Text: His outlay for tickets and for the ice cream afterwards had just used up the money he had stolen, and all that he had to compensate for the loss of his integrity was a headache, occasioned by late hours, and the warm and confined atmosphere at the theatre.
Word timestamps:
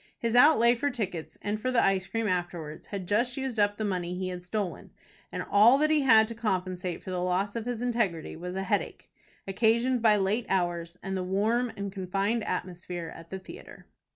His 0.17 0.35
outlay 0.35 0.73
for 0.73 0.89
tickets 0.89 1.37
and 1.43 1.61
for 1.61 1.69
the 1.69 1.83
ice 1.85 2.07
cream 2.07 2.27
afterwards 2.27 2.87
had 2.87 3.07
just 3.07 3.37
used 3.37 3.59
up 3.59 3.77
the 3.77 3.85
money 3.85 4.15
he 4.15 4.29
had 4.29 4.41
stolen, 4.43 4.89
and 5.31 5.43
all 5.47 5.77
that 5.77 5.91
he 5.91 6.01
had 6.01 6.27
to 6.29 6.33
compensate 6.33 7.03
for 7.03 7.11
the 7.11 7.21
loss 7.21 7.55
of 7.55 7.65
his 7.67 7.83
integrity 7.83 8.35
was 8.35 8.55
a 8.55 8.63
headache, 8.63 9.11
occasioned 9.47 10.01
by 10.01 10.15
late 10.15 10.47
hours, 10.49 10.97
and 11.03 11.15
the 11.15 11.21
warm 11.23 11.71
and 11.77 11.91
confined 11.91 12.43
atmosphere 12.45 13.13
at 13.15 13.29
the 13.29 13.37
theatre. 13.37 13.85